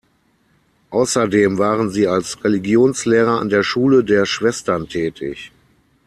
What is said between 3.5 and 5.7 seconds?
Schule der Schwestern tätig.